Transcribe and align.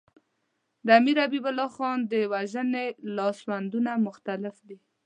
د 0.85 0.87
امیر 0.99 1.17
حبیب 1.23 1.45
الله 1.49 1.69
خان 1.75 1.99
د 2.11 2.13
وژنې 2.31 2.85
لاسوندونه 3.15 3.91
مختلف 4.07 4.55
دي. 4.67 4.77